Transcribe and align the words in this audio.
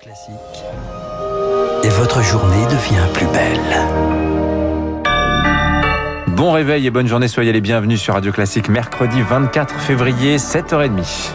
Classique. 0.00 0.32
Et 1.82 1.88
votre 1.90 2.22
journée 2.22 2.64
devient 2.64 3.06
plus 3.12 3.26
belle. 3.26 5.04
Bon 6.28 6.52
réveil 6.52 6.86
et 6.86 6.90
bonne 6.90 7.06
journée, 7.06 7.28
soyez 7.28 7.52
les 7.52 7.60
bienvenus 7.60 8.00
sur 8.00 8.14
Radio 8.14 8.32
Classique, 8.32 8.70
mercredi 8.70 9.20
24 9.20 9.78
février, 9.78 10.38
7h30. 10.38 11.32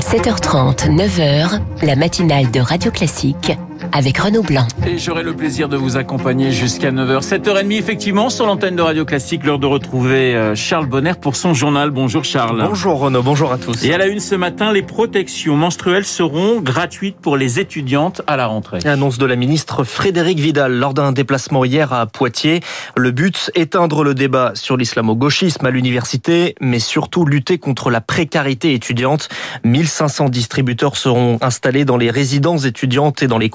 7h30, 0.00 0.88
9h, 0.88 1.60
la 1.82 1.96
matinale 1.96 2.50
de 2.50 2.60
Radio 2.60 2.90
Classique 2.90 3.52
avec 3.90 4.18
Renaud 4.18 4.42
Blanc. 4.42 4.66
Et 4.86 4.98
j'aurai 4.98 5.22
le 5.22 5.34
plaisir 5.34 5.68
de 5.68 5.76
vous 5.76 5.96
accompagner 5.96 6.52
jusqu'à 6.52 6.92
9h. 6.92 7.20
7h30 7.20 7.78
effectivement 7.78 8.30
sur 8.30 8.46
l'antenne 8.46 8.76
de 8.76 8.82
Radio 8.82 9.04
Classique, 9.04 9.44
l'heure 9.44 9.58
de 9.58 9.66
retrouver 9.66 10.34
euh, 10.34 10.54
Charles 10.54 10.86
Bonner 10.86 11.14
pour 11.20 11.36
son 11.36 11.54
journal. 11.54 11.90
Bonjour 11.90 12.24
Charles. 12.24 12.64
Bonjour 12.66 13.00
Renaud, 13.00 13.22
bonjour 13.22 13.52
à 13.52 13.58
tous. 13.58 13.84
Et 13.84 13.92
à 13.92 13.98
la 13.98 14.06
une 14.06 14.20
ce 14.20 14.34
matin, 14.34 14.72
les 14.72 14.82
protections 14.82 15.56
menstruelles 15.56 16.04
seront 16.04 16.60
gratuites 16.60 17.16
pour 17.16 17.36
les 17.36 17.58
étudiantes 17.58 18.22
à 18.26 18.36
la 18.36 18.46
rentrée. 18.46 18.78
Annonce 18.84 19.18
de 19.18 19.26
la 19.26 19.36
ministre 19.36 19.84
Frédéric 19.84 20.38
Vidal 20.38 20.72
lors 20.72 20.94
d'un 20.94 21.12
déplacement 21.12 21.64
hier 21.64 21.92
à 21.92 22.06
Poitiers. 22.06 22.60
Le 22.96 23.10
but, 23.10 23.50
éteindre 23.54 24.04
le 24.04 24.14
débat 24.14 24.52
sur 24.54 24.76
l'islamo-gauchisme 24.76 25.66
à 25.66 25.70
l'université, 25.70 26.54
mais 26.60 26.78
surtout 26.78 27.24
lutter 27.24 27.58
contre 27.58 27.90
la 27.90 28.00
précarité 28.00 28.74
étudiante. 28.74 29.28
1500 29.64 30.28
distributeurs 30.28 30.96
seront 30.96 31.38
installés 31.40 31.84
dans 31.84 31.96
les 31.96 32.10
résidences 32.10 32.64
étudiantes 32.64 33.22
et 33.22 33.26
dans 33.26 33.38
les 33.38 33.48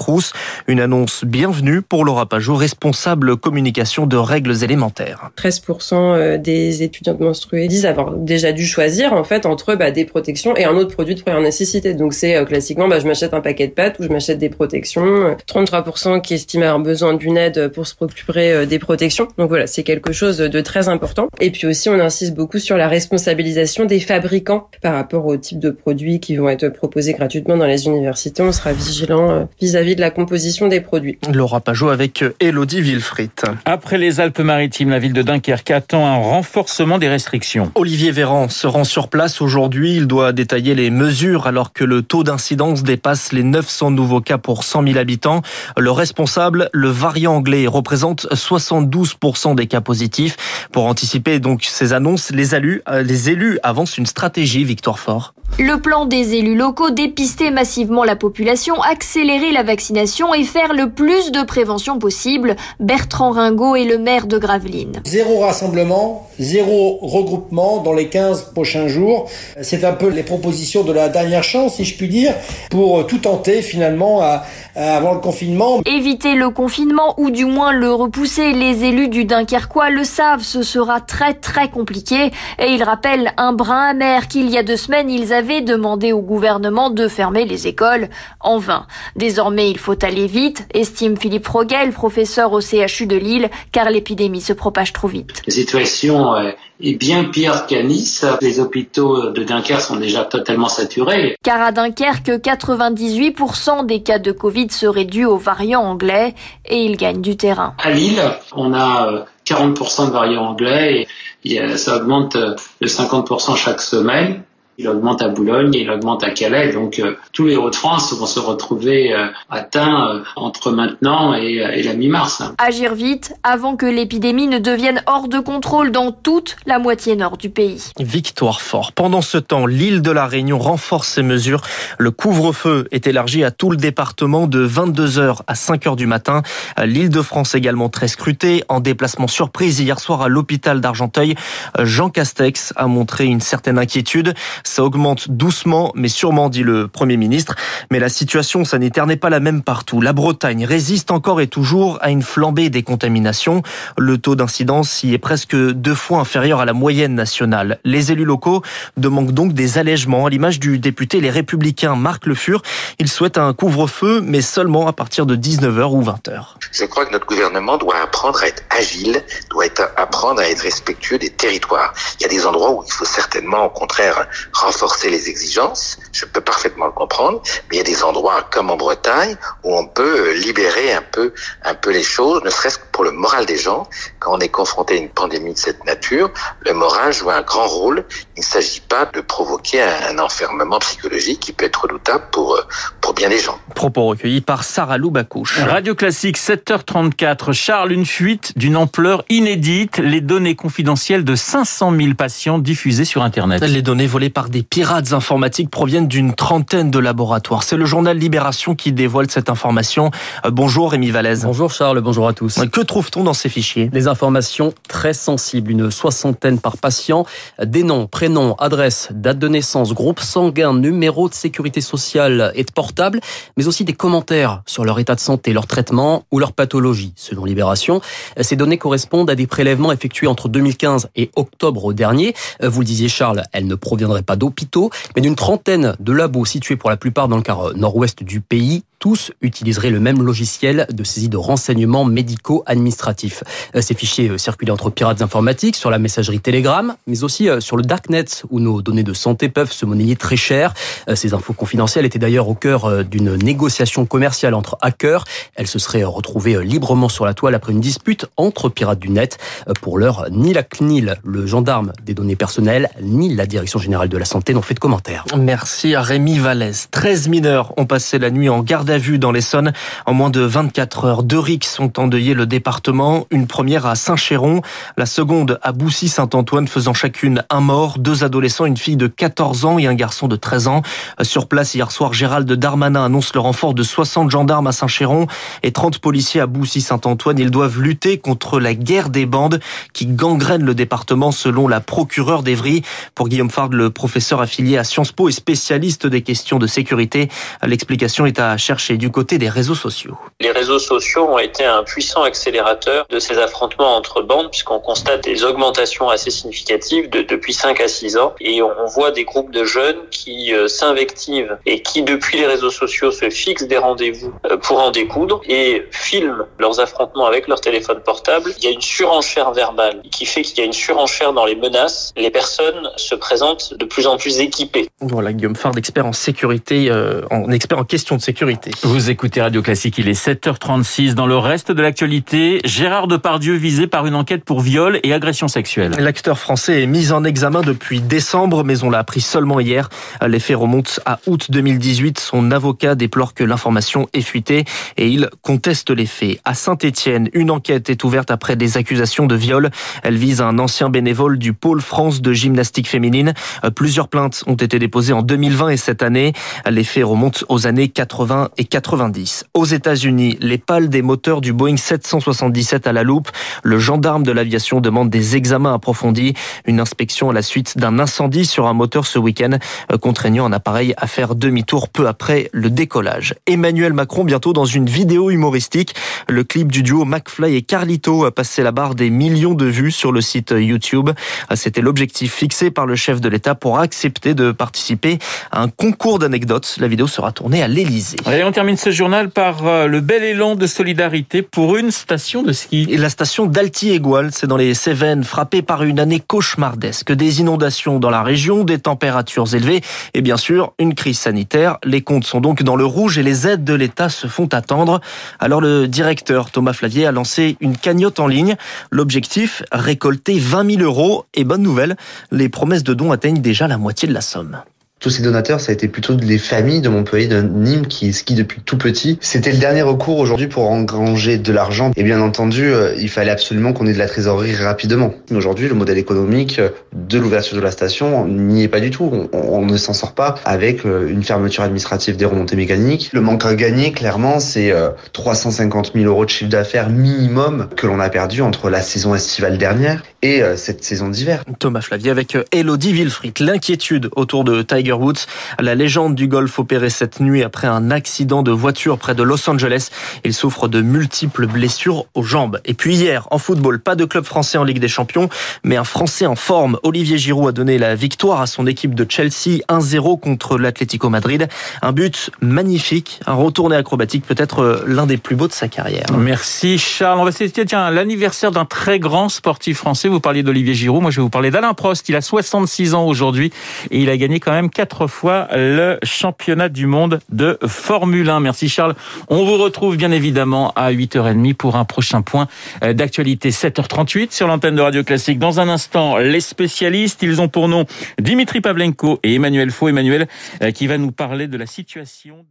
Une 0.68 0.80
annonce 0.80 1.24
bienvenue 1.26 1.82
pour 1.82 2.04
Laura 2.04 2.26
Pajot, 2.26 2.56
responsable 2.56 3.38
communication 3.38 4.08
de 4.08 4.18
règles 4.18 4.64
élémentaires. 4.64 5.30
13% 5.38 5.94
euh, 5.94 6.38
des 6.38 6.84
étudiantes 6.84 7.20
menstruées 7.20 7.68
disent 7.68 7.86
avoir 7.86 8.14
déjà 8.14 8.52
dû 8.52 8.66
choisir 8.66 9.14
en 9.14 9.24
fait 9.24 9.46
entre 9.46 9.76
bah, 9.76 9.92
des 9.92 10.06
protections 10.06 10.56
et 10.56 10.66
un 10.66 10.76
autre 10.76 10.94
produit 10.94 11.16
de 11.16 11.22
première 11.22 11.42
nécessité. 11.42 11.94
Donc 11.94 12.14
c'est 12.14 12.36
euh, 12.36 12.46
classiquement 12.46 12.88
bah, 12.88 13.00
je 13.00 13.08
m'achète 13.08 13.34
un 13.34 13.42
paquet 13.42 13.68
de 13.68 13.74
pâtes 13.74 14.00
ou 14.00 14.04
je 14.04 14.10
m'achète 14.10 14.40
des 14.40 14.50
protections. 14.50 15.36
33% 15.48 16.22
qui 16.22 16.34
estiment 16.34 16.66
avoir 16.66 16.80
besoin 16.80 17.14
d'une 17.14 17.38
aide 17.38 17.68
pour 17.70 17.86
se 17.86 17.96
procurer 17.96 18.54
euh, 18.54 18.66
des 18.66 18.80
protections. 18.80 19.28
Donc 19.38 19.50
voilà, 19.50 19.68
c'est 19.68 19.84
quelque 19.84 20.14
chose 20.14 20.38
de 20.38 20.62
très 20.62 20.90
important. 20.90 21.28
Et 21.40 21.52
puis 21.52 21.68
aussi 21.68 21.90
on 21.90 22.00
insiste 22.00 22.34
beaucoup 22.34 22.60
sur 22.60 22.78
la 22.78 22.88
responsabilisation 22.88 23.86
des 23.86 24.00
fabricants 24.00 24.70
par 24.82 24.96
rapport 24.96 25.26
au 25.26 25.38
type 25.38 25.60
de 25.60 25.70
produits 25.70 26.20
qui 26.20 26.36
vont 26.36 26.50
être 26.50 26.70
proposés 26.70 27.14
gratuitement 27.14 27.58
dans 27.58 27.68
les 27.68 27.86
universités. 27.86 28.42
On 28.42 28.52
sera 28.52 28.74
vigilant 28.74 29.48
vis-à-vis 29.60 29.96
de 29.98 30.02
la 30.02 30.12
composition 30.12 30.70
des 30.70 30.80
produits. 30.80 31.18
Laura 31.34 31.60
Pajot 31.60 31.90
avec 31.90 32.24
Elodie 32.40 32.82
Villefrit. 32.82 33.32
Après 33.66 33.98
les 33.98 34.22
Alpes-Maritimes, 34.22 34.92
la 34.92 35.00
ville 35.00 35.12
de 35.12 35.24
Dunkerque 35.24 35.72
attend 35.72 36.06
un 36.06 36.16
renforcement 36.16 37.00
des 37.00 37.10
restrictions. 37.10 37.72
Olivier 37.76 38.12
Véran 38.12 38.48
se 38.48 38.68
rend 38.68 38.86
sur 38.86 39.10
place 39.10 39.42
aujourd'hui. 39.42 39.96
Il 39.96 40.08
doit 40.08 40.32
détailler 40.32 40.76
les 40.76 40.92
mesures 40.92 41.48
alors 41.48 41.74
que 41.74 41.84
le 41.84 42.04
taux 42.04 42.24
d'incidence 42.24 42.84
dépasse 42.84 43.34
les 43.34 43.44
900 43.44 43.92
nouveaux 43.92 44.22
cas 44.22 44.38
pour 44.38 44.64
100 44.64 44.84
000 44.84 44.98
habitants. 44.98 45.42
Le 45.76 45.92
responsable, 45.92 46.70
le 46.72 46.90
variant 46.90 47.36
anglais, 47.36 47.66
représente 47.66 48.28
72% 48.32 49.56
des 49.56 49.66
cas 49.66 49.82
positifs. 49.82 50.38
Pour 50.72 50.86
anticiper 50.86 51.40
donc 51.40 51.64
ces 51.64 51.92
annonces, 51.92 52.30
les 52.30 52.54
élus, 52.54 52.84
euh, 52.88 53.02
les 53.02 53.32
élus 53.32 53.60
avancent 53.64 53.98
une 53.98 54.06
stratégie, 54.06 54.64
Victoire 54.64 55.00
Fort. 55.00 55.34
Le 55.60 55.78
plan 55.78 56.06
des 56.06 56.36
élus 56.36 56.56
locaux, 56.56 56.92
dépister 56.92 57.50
massivement 57.50 58.04
la 58.04 58.16
population, 58.16 58.80
accélérer 58.84 59.52
la 59.52 59.64
vaccination 59.64 59.87
et 59.90 60.44
faire 60.44 60.74
le 60.74 60.90
plus 60.90 61.32
de 61.32 61.44
prévention 61.44 62.00
possible. 62.00 62.56
Bertrand 62.80 63.32
Ringot 63.32 63.76
est 63.76 63.86
le 63.86 63.98
maire 63.98 64.28
de 64.28 64.38
Gravelines. 64.38 65.02
Zéro 65.06 65.40
rassemblement, 65.40 66.28
zéro 66.40 67.00
regroupement 67.02 67.78
dans 67.82 67.94
les 67.94 68.10
15 68.10 68.54
prochains 68.54 68.88
jours. 68.88 69.30
C'est 69.62 69.84
un 69.84 69.94
peu 69.94 70.10
les 70.10 70.24
propositions 70.24 70.84
de 70.84 70.92
la 70.92 71.10
dernière 71.10 71.44
chance, 71.44 71.76
si 71.76 71.86
je 71.86 71.96
puis 71.96 72.08
dire, 72.08 72.34
pour 72.70 73.06
tout 73.08 73.20
tenter 73.20 73.62
finalement 73.62 74.22
à, 74.22 74.44
avant 74.76 75.14
le 75.14 75.20
confinement. 75.20 75.82
Éviter 75.86 76.36
le 76.36 76.50
confinement 76.50 77.16
ou 77.18 77.32
du 77.32 77.46
moins 77.46 77.72
le 77.72 77.92
repousser, 77.92 78.54
les 78.54 78.84
élus 78.84 79.10
du 79.10 79.26
Dunkerquois 79.26 79.90
le 79.90 80.04
savent, 80.04 80.44
ce 80.44 80.64
sera 80.64 81.02
très 81.02 81.34
très 81.34 81.70
compliqué. 81.70 82.32
Et 82.60 82.72
ils 82.72 82.84
rappellent 82.84 83.34
un 83.38 83.54
brin 83.54 83.90
amer 83.90 84.28
qu'il 84.28 84.50
y 84.50 84.58
a 84.58 84.64
deux 84.64 84.78
semaines, 84.78 85.10
ils 85.10 85.34
avaient 85.34 85.62
demandé 85.62 86.12
au 86.12 86.22
gouvernement 86.22 86.90
de 86.90 87.08
fermer 87.08 87.46
les 87.46 87.68
écoles 87.68 88.10
en 88.40 88.58
vain. 88.58 88.86
Désormais, 89.16 89.70
il 89.78 89.80
faut 89.80 90.04
aller 90.04 90.26
vite, 90.26 90.68
estime 90.74 91.18
Philippe 91.18 91.48
Roguel, 91.48 91.92
professeur 91.92 92.52
au 92.52 92.62
CHU 92.62 93.06
de 93.06 93.16
Lille, 93.16 93.52
car 93.72 93.92
l'épidémie 93.92 94.42
se 94.42 94.52
propage 94.52 94.92
trop 94.92 95.08
vite. 95.08 95.44
La 95.46 95.54
situation 95.54 96.36
est 96.82 96.96
bien 96.96 97.26
pire 97.26 97.68
qu'à 97.68 97.84
Nice. 97.84 98.26
Les 98.42 98.60
hôpitaux 98.60 99.30
de 99.30 99.44
Dunkerque 99.44 99.82
sont 99.82 99.98
déjà 99.98 100.26
totalement 100.26 100.68
saturés. 100.68 101.36
Car 101.44 101.62
à 101.62 101.72
Dunkerque, 101.72 102.28
98% 102.28 103.86
des 103.86 104.02
cas 104.02 104.18
de 104.18 104.32
Covid 104.32 104.72
seraient 104.72 105.06
dus 105.06 105.26
aux 105.26 105.38
variants 105.38 105.84
anglais 105.84 106.34
et 106.66 106.84
ils 106.84 106.98
gagnent 106.98 107.22
du 107.22 107.38
terrain. 107.38 107.76
À 107.78 107.92
Lille, 107.92 108.24
on 108.56 108.74
a 108.74 109.26
40% 109.46 110.08
de 110.08 110.12
variants 110.12 110.48
anglais 110.48 111.06
et 111.46 111.78
ça 111.78 111.98
augmente 111.98 112.36
de 112.36 112.88
50% 112.88 113.56
chaque 113.56 113.82
semaine 113.82 114.42
il 114.80 114.88
augmente 114.88 115.24
à 115.24 115.30
Boulogne, 115.30 115.74
il 115.74 115.90
augmente 115.90 116.24
à 116.24 116.30
Calais. 116.30 116.72
Donc 116.72 117.00
euh, 117.00 117.16
tous 117.34 117.46
les 117.48 117.56
Hauts-de-France 117.56 118.14
vont 118.14 118.28
se 118.28 118.40
retrouver 118.40 119.12
euh, 119.12 119.26
atteints 119.50 120.18
euh, 120.18 120.24
entre 120.36 120.72
maintenant 120.72 121.34
et, 121.34 121.64
et 121.74 121.82
la 121.82 121.96
mi-mars. 121.96 122.44
Agir 122.60 122.94
vite 122.94 123.34
avant 123.42 123.76
que 123.76 123.88
l'épidémie 123.88 124.48
ne 124.48 124.60
devienne 124.60 125.02
hors 125.08 125.28
de 125.28 125.40
contrôle 125.40 125.92
dans 125.92 126.12
toute 126.12 126.58
la 126.68 126.78
moitié 126.78 127.16
nord 127.16 127.38
du 127.38 127.50
pays. 127.50 127.92
Victoire 128.00 128.62
fort. 128.62 128.92
Pendant 128.92 129.22
ce 129.22 129.40
temps, 129.40 129.66
l'île 129.66 130.04
de 130.04 130.12
la 130.12 130.28
Réunion 130.28 130.60
renforce 130.60 131.10
ses 131.10 131.24
mesures. 131.24 131.62
Le 131.98 132.12
couvre-feu 132.12 132.88
est 132.92 133.08
élargi 133.08 133.44
à 133.44 133.50
tout 133.50 133.72
le 133.72 133.78
département 133.78 134.46
de 134.46 134.68
22h 134.68 135.40
à 135.48 135.54
5h 135.54 135.96
du 135.96 136.06
matin. 136.06 136.44
L'île 136.84 137.10
de 137.10 137.22
France 137.24 137.56
également 137.56 137.90
très 137.90 138.08
scrutée. 138.08 138.64
En 138.70 138.80
déplacement 138.80 139.28
surprise 139.28 139.80
hier 139.80 140.00
soir 140.00 140.22
à 140.22 140.28
l'hôpital 140.28 140.82
d'Argenteuil, 140.82 141.34
Jean 141.80 142.10
Castex 142.10 142.74
a 142.76 142.86
montré 142.86 143.26
une 143.26 143.42
certaine 143.42 143.80
inquiétude. 143.80 144.36
Ça 144.68 144.84
augmente 144.84 145.32
doucement, 145.32 145.92
mais 145.96 146.10
sûrement, 146.10 146.50
dit 146.50 146.62
le 146.62 146.88
Premier 146.88 147.18
ministre. 147.18 147.56
Mais 147.90 148.00
la 148.00 148.10
situation 148.10 148.66
sanitaire 148.66 149.08
n'est 149.08 149.18
pas 149.18 149.30
la 149.30 149.40
même 149.40 149.64
partout. 149.64 150.02
La 150.02 150.14
Bretagne 150.14 150.66
résiste 150.66 151.10
encore 151.10 151.42
et 151.42 151.48
toujours 151.48 151.98
à 152.02 152.12
une 152.12 152.22
flambée 152.22 152.70
des 152.70 152.84
contaminations. 152.84 153.64
Le 153.98 154.18
taux 154.18 154.36
d'incidence 154.36 155.04
y 155.04 155.14
est 155.14 155.18
presque 155.18 155.56
deux 155.56 155.96
fois 155.96 156.20
inférieur 156.20 156.60
à 156.60 156.66
la 156.66 156.74
moyenne 156.74 157.16
nationale. 157.16 157.80
Les 157.86 158.12
élus 158.12 158.26
locaux 158.26 158.62
demandent 158.98 159.32
donc 159.32 159.54
des 159.54 159.78
allègements, 159.78 160.26
à 160.26 160.30
l'image 160.30 160.60
du 160.60 160.80
député 160.80 161.22
Les 161.22 161.32
Républicains 161.32 161.96
Marc 161.96 162.26
Le 162.26 162.36
Fur. 162.36 162.62
Il 163.00 163.08
souhaite 163.08 163.38
un 163.38 163.54
couvre-feu, 163.54 164.22
mais 164.22 164.42
seulement 164.42 164.88
à 164.88 164.94
partir 164.94 165.26
de 165.26 165.36
19h 165.36 165.92
ou 165.92 166.04
20h. 166.04 166.58
Je 166.72 166.86
crois 166.86 167.06
que 167.06 167.14
notre 167.14 167.26
gouvernement 167.26 167.78
doit 167.78 168.02
apprendre 168.04 168.44
à 168.44 168.48
être 168.48 168.64
agile, 168.70 169.24
doit 169.50 169.66
apprendre 169.96 170.42
à 170.42 170.50
être 170.50 170.62
respectueux 170.62 171.18
des 171.18 171.30
territoires. 171.30 171.94
Il 172.20 172.24
y 172.24 172.26
a 172.26 172.30
des 172.30 172.46
endroits 172.46 172.72
où 172.72 172.84
il 172.86 172.92
faut 172.92 173.06
certainement, 173.06 173.66
au 173.66 173.70
contraire, 173.70 174.28
renforcer 174.62 175.10
les 175.10 175.30
exigences, 175.30 175.98
je 176.12 176.26
peux 176.26 176.42
parfaitement 176.42 176.88
le 176.88 176.92
comprendre, 176.92 177.42
mais 177.70 177.76
il 177.76 177.78
y 177.78 177.82
a 177.82 177.84
des 177.84 178.04
endroits 178.04 178.44
comme 178.52 178.70
en 178.70 178.78
Bretagne 178.78 179.36
où 179.64 179.78
on 179.78 179.88
peut 179.88 180.34
libérer 180.34 180.94
un 180.94 181.02
peu, 181.02 181.34
un 181.64 181.76
peu 181.76 181.92
les 181.92 182.04
choses, 182.04 182.44
ne 182.44 182.50
serait-ce 182.50 182.80
que 182.80 182.86
pour 182.92 183.04
le 183.04 183.12
moral 183.12 183.46
des 183.46 183.58
gens. 183.58 183.88
Quand 184.28 184.36
on 184.36 184.40
est 184.40 184.50
confronté 184.50 184.96
à 184.96 184.98
une 184.98 185.08
pandémie 185.08 185.54
de 185.54 185.58
cette 185.58 185.86
nature, 185.86 186.32
le 186.60 186.74
moral 186.74 187.14
joue 187.14 187.30
un 187.30 187.44
grand 187.44 187.66
rôle. 187.66 188.04
Il 188.36 188.42
ne 188.42 188.46
s'agit 188.46 188.82
pas 188.82 189.06
de 189.06 189.22
provoquer 189.22 189.82
un 189.82 190.20
enfermement 190.20 190.80
psychologique 190.80 191.40
qui 191.40 191.54
peut 191.54 191.64
être 191.64 191.84
redoutable 191.84 192.26
pour, 192.34 192.60
pour 193.00 193.14
bien 193.14 193.30
des 193.30 193.40
gens. 193.40 193.58
Propos 193.74 194.04
recueillis 194.04 194.42
par 194.42 194.66
Sarah 194.66 194.98
Loubacouche. 194.98 195.60
Radio 195.60 195.96
Classique, 195.96 196.38
7h34. 196.38 197.54
Charles, 197.54 197.94
une 197.94 198.06
fuite 198.06 198.52
d'une 198.58 198.76
ampleur 198.76 199.24
inédite. 199.30 200.00
Les 200.00 200.20
données 200.20 200.56
confidentielles 200.56 201.24
de 201.24 201.36
500 201.36 201.94
000 201.98 202.14
patients 202.16 202.60
diffusées 202.60 203.06
sur 203.06 203.22
Internet. 203.22 203.62
Les 203.64 203.82
données 203.82 204.08
volées 204.08 204.30
par 204.30 204.50
des 204.50 204.62
pirates 204.62 205.14
informatiques 205.14 205.70
proviennent 205.70 206.10
d'une 206.10 206.34
trentaine 206.34 206.92
de 206.92 207.00
laboratoires. 207.00 207.64
C'est 207.64 207.78
le 207.78 207.86
journal 207.86 208.18
Libération 208.18 208.76
qui 208.76 208.92
dévoile 208.92 209.32
cette 209.32 209.50
information. 209.50 210.12
Euh, 210.46 210.52
bonjour 210.52 210.92
Rémi 210.92 211.12
Vallès. 211.12 211.44
Bonjour 211.44 211.72
Charles, 211.72 212.02
bonjour 212.02 212.28
à 212.28 212.34
tous. 212.34 212.60
Que 212.74 212.82
trouve-t-on 212.82 213.24
dans 213.24 213.34
ces 213.34 213.48
fichiers? 213.48 213.88
Des 213.88 214.10
informations 214.18 214.74
très 214.88 215.14
sensibles, 215.14 215.70
une 215.70 215.92
soixantaine 215.92 216.60
par 216.60 216.78
patient, 216.78 217.28
des 217.64 217.84
noms, 217.84 218.08
prénoms, 218.08 218.56
adresses, 218.56 219.10
date 219.12 219.38
de 219.38 219.48
naissance, 219.48 219.94
groupe 219.94 220.20
sanguin, 220.20 220.74
numéro 220.74 221.30
de 221.30 221.36
sécurité 221.36 221.82
sociale 221.82 222.52
et 222.56 222.64
de 222.64 222.72
portable, 222.72 223.20
mais 223.58 223.68
aussi 223.68 223.84
des 223.84 223.94
commentaires 223.94 224.64
sur 224.66 224.86
leur 224.86 224.98
état 224.98 225.14
de 225.14 225.20
santé, 225.20 225.54
leur 225.54 225.68
traitement 225.68 226.24
ou 226.32 226.40
leur 226.40 226.54
pathologie, 226.54 227.14
selon 227.16 227.46
Libération. 227.46 228.02
Ces 228.42 228.56
données 228.56 228.80
correspondent 228.80 229.30
à 229.30 229.36
des 229.36 229.46
prélèvements 229.46 229.92
effectués 229.92 230.26
entre 230.26 230.50
2015 230.50 231.10
et 231.16 231.30
octobre 231.36 231.94
dernier. 231.94 232.34
Vous 232.64 232.80
le 232.80 232.86
disiez 232.88 233.10
Charles, 233.10 233.44
elles 233.54 233.68
ne 233.68 233.76
proviendraient 233.76 234.24
pas 234.24 234.36
d'hôpitaux, 234.36 234.90
mais 235.16 235.22
d'une 235.22 235.36
trentaine 235.36 235.96
de 236.00 236.12
labos 236.12 236.46
situés 236.46 236.76
pour 236.76 236.90
la 236.90 236.98
plupart 236.98 237.28
dans 237.28 237.38
le 237.38 237.44
quart 237.44 237.76
nord-ouest 237.76 238.24
du 238.24 238.42
pays. 238.42 238.84
Tous 239.00 239.32
utiliseraient 239.42 239.92
le 239.92 240.00
même 240.00 240.24
logiciel 240.24 240.88
de 240.92 241.04
saisie 241.04 241.30
de 241.30 241.38
renseignements 241.38 242.04
médicaux 242.04 242.64
administratifs. 242.66 243.44
Euh, 243.76 243.82
ces 243.82 243.94
fichiers 243.94 244.30
euh, 244.30 244.40
circulaient 244.40 244.72
entre 244.72 244.90
pirates 244.90 245.22
informatiques 245.22 245.76
sur 245.76 245.92
la 245.92 246.00
messagerie 246.00 246.40
Telegram, 246.40 246.96
mais 247.06 247.24
aussi 247.24 247.48
euh, 247.48 247.60
sur 247.60 247.78
le 247.78 247.84
Darknet, 247.84 248.26
où 248.50 248.60
nos 248.60 248.82
données 248.82 249.04
de 249.04 249.14
santé 249.14 249.50
peuvent 249.50 249.72
se 249.72 249.86
monnayer 249.86 250.16
très 250.16 250.36
cher. 250.36 250.74
Ces 251.14 251.34
infos 251.34 251.54
confidentielles 251.54 252.06
étaient 252.06 252.20
d'ailleurs 252.20 252.50
au 252.50 252.56
cœur 252.56 253.06
d'une 253.06 253.36
négociation 253.36 254.06
commerciale 254.06 254.54
entre 254.54 254.78
hackers. 254.82 255.26
Elles 255.56 255.68
se 255.68 255.80
seraient 255.80 256.04
retrouvées 256.04 256.64
librement 256.64 257.10
sur 257.10 257.26
la 257.26 257.34
toile 257.34 257.56
après 257.56 257.74
une 257.74 257.80
dispute 257.80 258.26
entre 258.36 258.70
pirates 258.70 259.00
du 259.00 259.10
net. 259.10 259.38
Pour 259.82 259.98
l'heure, 259.98 260.26
ni 260.32 260.54
la 260.54 260.64
CNIL, 260.64 261.18
le 261.24 261.46
gendarme 261.46 261.94
des 262.04 262.14
données 262.14 262.36
personnelles, 262.36 262.90
ni 263.02 263.34
la 263.34 263.46
Direction 263.46 263.80
générale 263.80 264.10
de 264.10 264.18
la 264.18 264.26
santé 264.26 264.54
n'ont 264.54 264.62
fait 264.62 264.74
de 264.74 264.80
commentaires. 264.80 265.26
Merci 265.38 265.96
à 265.96 266.02
Rémi 266.02 266.40
Vallès. 266.40 266.88
13 266.92 267.28
mineurs 267.28 267.74
ont 267.78 267.86
passé 267.86 268.20
la 268.20 268.30
nuit 268.30 268.50
en 268.50 268.62
garde 268.62 268.87
à 268.90 268.98
vue 268.98 269.20
dans 269.20 269.32
l'Essonne. 269.32 269.74
En 270.06 270.14
moins 270.14 270.30
de 270.30 270.42
24 270.42 271.06
heures, 271.06 271.24
deux 271.24 271.40
rixes 271.40 271.80
ont 271.80 271.92
endeuillé 271.98 272.34
le 272.34 272.46
département. 272.46 273.26
Une 273.32 273.48
première 273.48 273.86
à 273.86 273.96
Saint-Chéron, 273.96 274.62
la 274.98 275.06
seconde 275.06 275.60
à 275.62 275.72
Boussy-Saint-Antoine, 275.72 276.68
faisant 276.68 276.94
chacune 276.94 277.44
un 277.50 277.62
mort, 277.62 278.00
deux 278.00 278.24
adolescents, 278.24 278.66
une 278.66 278.78
fille 278.78 278.98
de 278.98 279.08
14 279.08 279.66
ans 279.66 279.78
et 279.78 279.88
un 279.88 279.94
garçon 279.94 280.28
de 280.28 280.36
13 280.36 280.68
ans. 280.68 280.82
Sur 281.22 281.48
place, 281.48 281.76
hier 281.76 281.92
soir, 281.92 282.14
Gérald 282.14 282.52
Darmanin 282.52 283.06
annonce 283.06 283.34
le 283.34 283.40
renfort 283.40 283.74
de 283.74 283.84
60 283.84 284.32
gendarmes 284.32 284.68
à 284.68 284.72
Saint-Chéron 284.72 285.28
et 285.64 285.72
30 285.72 286.00
policiers 286.00 286.42
à 286.42 286.48
Boussy-Saint-Antoine. 286.48 287.40
Ils 287.40 287.52
doivent 287.52 287.80
lutter 287.80 288.18
contre 288.18 288.60
la 288.60 288.74
guerre 288.74 289.10
des 289.10 289.26
bandes 289.26 289.60
qui 289.94 290.06
gangrène 290.06 290.64
le 290.64 290.76
département 290.76 291.32
selon 291.32 291.68
la 291.68 291.82
procureure 291.82 292.44
d'Evry. 292.44 292.84
Pour 293.16 293.28
Guillaume 293.30 293.50
Fard, 293.50 293.70
le 293.70 293.90
professeur 293.90 294.42
affilié 294.42 294.78
à 294.78 294.84
Sciences 294.84 295.12
Po 295.12 295.30
et 295.30 295.32
spécialiste 295.32 296.08
des 296.08 296.22
questions 296.22 296.60
de 296.60 296.68
sécurité, 296.68 297.30
l'explication 297.64 298.26
est 298.26 298.40
à 298.40 298.58
chercher 298.58 298.77
du 298.98 299.12
côté 299.12 299.38
des 299.38 299.50
réseaux 299.50 299.76
sociaux. 299.76 300.18
Les 300.40 300.52
réseaux 300.52 300.80
sociaux 300.80 301.28
ont 301.30 301.40
été 301.40 301.66
un 301.66 301.84
puissant 301.84 302.24
accélérateur 302.24 303.06
de 303.10 303.20
ces 303.20 303.38
affrontements 303.38 303.96
entre 303.96 304.22
bandes 304.22 304.50
puisqu'on 304.50 304.80
constate 304.80 305.24
des 305.24 305.44
augmentations 305.44 306.10
assez 306.10 306.32
significatives 306.32 307.10
de, 307.10 307.22
depuis 307.22 307.54
5 307.54 307.82
à 307.82 307.88
6 307.88 308.18
ans 308.18 308.34
et 308.40 308.62
on 308.62 308.86
voit 308.86 309.12
des 309.12 309.24
groupes 309.24 309.52
de 309.52 309.64
jeunes 309.64 309.98
qui 310.12 310.54
euh, 310.54 310.68
s'invectivent 310.68 311.58
et 311.66 311.82
qui 311.82 312.04
depuis 312.04 312.38
les 312.38 312.46
réseaux 312.46 312.70
sociaux 312.70 313.12
se 313.12 313.30
fixent 313.30 313.68
des 313.68 313.78
rendez-vous 313.78 314.34
euh, 314.50 314.58
pour 314.58 314.80
en 314.80 314.92
découdre 314.92 315.42
et 315.48 315.88
filment 315.92 316.46
leurs 316.60 316.80
affrontements 316.80 317.26
avec 317.26 317.48
leur 317.48 317.62
téléphone 317.62 318.02
portable. 318.04 318.54
Il 318.58 318.64
y 318.64 318.68
a 318.68 318.72
une 318.72 318.82
surenchère 318.82 319.52
verbale 319.52 320.02
qui 320.12 320.26
fait 320.26 320.42
qu'il 320.42 320.60
y 320.60 320.62
a 320.62 320.66
une 320.66 320.74
surenchère 320.74 321.34
dans 321.34 321.46
les 321.46 321.56
menaces. 321.56 322.14
Les 322.16 322.32
personnes 322.32 322.90
se 322.96 323.16
présentent 323.16 323.74
de 323.74 323.86
plus 323.86 324.08
en 324.08 324.18
plus 324.18 324.40
équipées. 324.40 324.88
Voilà, 325.02 325.34
Guillaume 325.34 325.56
Fard, 325.56 325.78
expert 325.78 326.06
en 326.06 326.14
sécurité, 326.14 326.90
euh, 326.90 327.22
en 327.32 327.52
expert 327.52 327.78
en 327.78 327.84
question 327.84 328.16
de 328.16 328.22
sécurité. 328.22 328.67
Vous 328.84 329.10
écoutez 329.10 329.42
Radio 329.42 329.62
Classique, 329.62 329.98
il 329.98 330.10
est 330.10 330.28
7h36. 330.28 331.14
Dans 331.14 331.26
le 331.26 331.38
reste 331.38 331.72
de 331.72 331.82
l'actualité, 331.82 332.60
Gérard 332.66 333.08
Depardieu 333.08 333.56
visé 333.56 333.88
par 333.88 334.06
une 334.06 334.16
enquête 334.16 334.44
pour 334.44 334.60
viol 334.60 335.00
et 335.04 335.14
agression 335.14 335.48
sexuelle. 335.48 335.92
L'acteur 335.98 336.38
français 336.38 336.84
est 336.84 336.88
mis 336.88 337.12
en 337.12 337.24
examen 337.24 337.62
depuis 337.62 338.02
décembre, 338.02 338.64
mais 338.64 338.84
on 338.84 338.90
l'a 338.90 339.00
appris 339.00 339.22
seulement 339.22 339.60
hier. 339.60 339.90
Les 340.26 340.40
faits 340.40 340.58
remontent 340.58 340.94
à 341.06 341.20
août 341.28 341.48
2018. 341.50 342.20
Son 342.20 342.52
avocat 342.52 342.96
déplore 342.96 343.34
que 343.34 343.44
l'information 343.44 344.10
est 344.14 344.22
fuitée 344.22 344.66
et 344.98 345.08
il 345.08 345.30
conteste 345.42 345.90
les 345.92 346.06
faits. 346.06 346.40
À 346.44 346.54
Saint-Étienne, 346.54 347.30
une 347.34 347.52
enquête 347.52 347.90
est 347.90 348.04
ouverte 348.04 348.32
après 348.32 348.56
des 348.56 348.78
accusations 348.78 349.28
de 349.28 349.36
viol. 349.36 349.70
Elle 350.04 350.18
vise 350.18 350.42
un 350.42 350.60
ancien 350.60 350.90
bénévole 350.90 351.38
du 351.38 351.54
pôle 351.54 351.82
France 351.82 352.22
de 352.22 352.34
gymnastique 352.34 352.90
féminine. 352.90 353.34
Plusieurs 353.76 354.10
plaintes 354.10 354.44
ont 354.48 354.56
été 354.56 354.78
déposées 354.78 355.14
en 355.14 355.22
2020 355.22 355.70
et 355.70 355.78
cette 355.78 356.04
année. 356.04 356.34
Les 356.70 356.84
faits 356.84 357.06
remontent 357.06 357.46
aux 357.50 357.68
années 357.68 357.88
80 357.88 358.50
et 358.58 358.66
90. 358.66 359.46
Aux 359.54 359.66
États-Unis, 359.66 360.38
les 360.42 360.58
pales 360.58 360.90
des 360.90 361.02
moteurs 361.02 361.42
du 361.42 361.54
Boeing 361.54 361.78
777 361.78 362.88
à 362.88 362.94
la 362.94 363.04
loupe. 363.04 363.30
Le 363.64 363.80
gendarme 363.80 364.24
de 364.24 364.32
l'aviation 364.32 364.82
demande 364.82 365.10
des 365.10 365.36
examens 365.36 365.74
approfondis. 365.74 366.34
Une 366.66 366.80
inspection 366.80 367.30
à 367.30 367.34
la 367.34 367.42
suite 367.42 367.78
d'un 367.78 368.00
incendie 368.00 368.46
sur 368.46 368.68
un 368.68 368.74
moteur 368.74 369.06
ce 369.06 369.20
week-end, 369.20 369.58
euh, 369.92 369.98
contraignant 369.98 370.46
un 370.46 370.54
appareil 370.54 370.94
à 370.98 371.08
faire 371.08 371.36
demi-tour 371.36 371.90
peu 371.90 372.08
après 372.08 372.50
le 372.52 372.70
décollage. 372.70 373.36
Emmanuel 373.46 373.94
Macron 373.94 374.24
bientôt 374.24 374.54
dans 374.54 374.66
une 374.66 374.88
vidéo 374.88 375.30
humoristique. 375.30 375.96
Le 376.28 376.44
clip 376.44 376.72
du 376.72 376.84
duo 376.84 377.06
McFly 377.06 377.56
et 377.56 377.62
Carlito 377.62 378.26
a 378.26 378.32
passé 378.32 378.64
la 378.64 378.72
barre 378.72 378.96
des 378.96 379.10
millions 379.10 379.54
de 379.54 379.66
vues 379.66 379.92
sur 379.92 380.12
le 380.12 380.22
site 380.22 380.54
YouTube. 380.58 381.10
C'était 381.56 381.82
l'objectif 381.82 382.34
fixé 382.34 382.72
par 382.72 382.86
le 382.86 382.96
chef 382.96 383.22
de 383.22 383.30
l'État 383.30 383.56
pour 383.56 383.80
accepter 383.80 384.34
de 384.34 384.52
participer 384.52 385.20
à 385.52 385.62
un 385.62 385.70
concours 385.70 386.20
d'anecdotes. 386.20 386.76
La 386.80 386.88
vidéo 386.88 387.08
sera 387.08 387.32
tournée 387.32 387.62
à 387.64 387.68
l'Élysée. 387.68 388.18
On 388.48 388.54
termine 388.54 388.78
ce 388.78 388.92
journal 388.92 389.30
par 389.30 389.68
euh, 389.68 389.88
le 389.88 390.00
bel 390.00 390.24
élan 390.24 390.56
de 390.56 390.68
solidarité 390.68 391.42
pour 391.42 391.76
une 391.76 391.92
station 391.92 392.44
de 392.44 392.54
ski. 392.54 392.86
La 392.96 393.10
station 393.10 393.46
d'Alti-Égual, 393.46 394.30
c'est 394.32 394.48
dans 394.48 394.56
les 394.56 394.74
Cévennes, 394.74 395.26
frappée 395.26 395.62
par 395.62 395.84
une 395.84 396.00
année 396.00 396.22
cauchemardesque. 396.22 397.12
Des 397.12 397.42
inondations 397.42 398.00
dans 398.00 398.10
la 398.10 398.24
région, 398.24 398.64
des 398.64 398.80
températures 398.80 399.54
élevées 399.54 399.82
et 400.14 400.22
bien 400.22 400.38
sûr 400.38 400.72
une 400.80 400.96
crise 400.96 401.20
sanitaire. 401.20 401.78
Les 401.84 402.02
comptes 402.02 402.24
sont 402.24 402.40
donc 402.40 402.64
dans 402.64 402.78
le 402.78 402.86
rouge 402.86 403.18
et 403.18 403.24
les 403.24 403.50
aides 403.50 403.66
de 403.66 403.74
l'État 403.74 404.08
se 404.08 404.28
font 404.28 404.48
attendre. 404.54 405.02
Alors 405.42 405.60
le 405.60 405.86
directeur 405.86 406.50
Thomas 406.50 406.72
Flavier 406.72 407.06
a 407.06 407.12
lancé 407.12 407.58
une 407.60 407.76
cagnotte 407.76 408.22
en 408.22 408.28
ligne. 408.28 408.56
L'objectif, 408.92 409.62
récolter 409.74 410.40
20 410.40 410.78
000 410.78 410.84
euros. 410.84 411.26
Et 411.34 411.44
bonne 411.44 411.64
nouvelle, 411.64 411.98
les 412.32 412.48
promesses 412.48 412.86
de 412.86 412.94
dons 412.94 413.12
atteignent 413.12 413.42
déjà 413.42 413.68
la 413.68 413.78
moitié 413.78 414.08
de 414.08 414.14
la 414.14 414.22
somme. 414.22 414.62
Tous 415.00 415.12
ces 415.12 415.22
donateurs, 415.22 415.60
ça 415.60 415.72
a 415.72 415.74
été 415.74 415.88
plutôt 415.88 416.16
des 416.16 416.40
familles 416.40 416.82
de 416.82 416.90
Montpellier, 416.90 417.28
de 417.28 417.40
Nîmes 417.40 417.86
qui 417.86 418.12
skient 418.14 418.34
depuis 418.34 418.62
tout 418.62 418.80
petit. 418.80 419.20
C'était 419.22 419.52
le 419.52 419.60
dernier 419.60 419.84
recours 419.84 420.18
aujourd'hui 420.18 420.48
pour 420.48 420.72
engranger 420.72 421.38
de 421.38 421.54
l'argent. 421.54 421.92
Et 421.96 422.02
bien 422.02 422.20
entendu, 422.20 422.74
euh, 422.74 422.96
il 422.98 423.08
fallait 423.08 423.30
absolument 423.30 423.74
qu'on 423.74 423.86
ait 423.86 423.94
de 423.94 424.00
la 424.00 424.08
trésorerie 424.08 424.56
rapidement. 424.56 425.14
Aujourd'hui, 425.30 425.68
le 425.68 425.76
modèle 425.76 426.00
économique 426.00 426.60
de 426.94 427.20
l'ouverture 427.20 427.58
de 427.58 427.62
la 427.62 427.70
station 427.70 428.26
n'y 428.28 428.64
est 428.64 428.68
pas 428.68 428.80
du 428.80 428.90
tout. 428.90 429.30
On, 429.34 429.68
ne 429.68 429.78
s'en 429.78 429.94
sort 429.94 430.14
pas 430.14 430.36
avec 430.46 430.84
euh, 430.84 431.08
une 431.08 431.24
fermeture 431.24 431.62
administrative 431.62 432.18
des 432.18 432.26
remontées 432.26 432.56
mécaniques. 432.56 433.12
Le 433.14 433.22
manque 433.22 433.46
à 433.46 433.54
gagner, 433.54 433.92
clairement, 433.92 434.40
c'est 434.40 434.74
350 435.14 435.90
euh, 435.96 436.00
000 436.00 436.12
euros 436.12 436.26
de 436.26 436.30
chiffre 436.32 436.50
d'affaires 436.50 436.90
minimum 436.90 437.68
que 437.76 437.86
l'on 437.86 438.00
a 438.00 438.10
perdu 438.10 438.42
entre 438.42 438.72
la 438.72 438.82
saison 438.82 439.14
estivale 439.14 439.60
dernière 439.60 440.02
et 440.24 440.42
cette 440.56 440.84
saison 440.84 441.10
d'hiver. 441.10 441.44
Thomas 441.60 441.82
Flavier 441.82 442.10
avec 442.10 442.36
Elodie 442.52 442.94
Wilfried. 442.94 443.40
L'inquiétude 443.40 444.10
autour 444.16 444.44
de 444.44 444.64
Tiger 444.64 444.87
Woods. 444.94 445.26
La 445.60 445.76
légende 445.76 446.16
du 446.16 446.28
golf 446.28 446.60
opéré 446.60 446.90
cette 446.90 447.20
nuit 447.20 447.44
après 447.44 447.68
un 447.68 447.92
accident 447.92 448.44
de 448.44 448.52
voiture 448.52 448.98
près 448.98 449.16
de 449.16 449.24
Los 449.24 449.50
Angeles. 449.50 449.90
Il 450.24 450.34
souffre 450.34 450.68
de 450.68 450.82
multiples 450.82 451.48
blessures 451.48 452.06
aux 452.14 452.24
jambes. 452.24 452.60
Et 452.66 452.74
puis 452.74 452.96
hier, 452.96 453.28
en 453.32 453.38
football, 453.38 453.80
pas 453.80 453.96
de 453.96 454.06
club 454.06 454.24
français 454.24 454.58
en 454.58 454.64
Ligue 454.64 454.80
des 454.80 454.88
Champions, 454.88 455.30
mais 455.64 455.76
un 455.76 455.84
Français 455.84 456.26
en 456.26 456.36
forme. 456.36 456.78
Olivier 456.84 457.18
Giroud 457.18 457.50
a 457.50 457.52
donné 457.52 457.78
la 457.78 457.96
victoire 457.96 458.42
à 458.42 458.48
son 458.48 458.68
équipe 458.68 458.96
de 458.96 459.06
Chelsea 459.10 459.62
1-0 459.70 460.20
contre 460.20 460.58
l'Atlético 460.58 461.10
Madrid. 461.10 461.48
Un 461.82 461.92
but 461.92 462.32
magnifique, 462.42 463.20
un 463.26 463.34
retourné 463.34 463.76
acrobatique, 463.76 464.26
peut-être 464.26 464.84
l'un 464.86 465.06
des 465.06 465.18
plus 465.18 465.36
beaux 465.36 465.48
de 465.48 465.54
sa 465.54 465.68
carrière. 465.68 466.06
Merci 466.18 466.78
Charles. 466.78 467.20
On 467.20 467.24
va 467.24 467.32
citer 467.32 467.66
tiens 467.66 467.90
l'anniversaire 467.92 468.52
d'un 468.52 468.66
très 468.66 469.00
grand 469.00 469.30
sportif 469.30 469.78
français. 469.78 470.08
Vous 470.08 470.20
parliez 470.20 470.44
d'Olivier 470.44 470.74
Giroud, 470.74 471.02
moi 471.02 471.12
je 471.12 471.18
vais 471.18 471.24
vous 471.24 471.30
parler 471.30 471.52
d'Alain 471.52 471.74
Prost. 471.74 472.08
Il 472.10 472.16
a 472.16 472.22
66 472.22 472.94
ans 472.94 473.06
aujourd'hui 473.06 473.52
et 473.92 474.00
il 474.02 474.10
a 474.10 474.18
gagné 474.18 474.40
quand 474.40 474.52
même 474.52 474.70
quatre 474.78 475.08
fois 475.08 475.48
le 475.54 475.98
championnat 476.04 476.70
du 476.70 476.86
monde 476.86 477.20
de 477.30 477.58
Formule 477.66 478.30
1. 478.30 478.42
Merci 478.42 478.70
Charles. 478.70 478.94
On 479.28 479.44
vous 479.44 479.58
retrouve 479.58 479.98
bien 479.98 480.12
évidemment 480.12 480.72
à 480.76 480.92
8h30 480.92 481.56
pour 481.56 481.78
un 481.78 481.84
prochain 481.84 482.22
point 482.22 482.48
d'actualité 482.84 483.50
7h38 483.50 484.32
sur 484.32 484.48
l'antenne 484.48 484.76
de 484.76 484.82
Radio 484.82 485.04
Classique. 485.04 485.40
Dans 485.40 485.60
un 485.60 485.68
instant, 485.68 486.18
les 486.18 486.42
spécialistes, 486.42 487.24
ils 487.24 487.42
ont 487.42 487.48
pour 487.48 487.68
nom 487.68 487.86
Dimitri 488.22 488.62
Pavlenko 488.62 489.20
et 489.24 489.34
Emmanuel 489.34 489.72
Faux. 489.72 489.88
Emmanuel 489.88 490.28
euh, 490.62 490.70
qui 490.70 490.86
va 490.86 491.00
nous 491.00 491.12
parler 491.12 491.48
de 491.48 491.58
la 491.58 491.66
situation 491.66 492.46